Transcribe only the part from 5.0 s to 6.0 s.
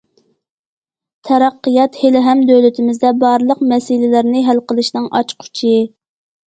ئاچقۇچى.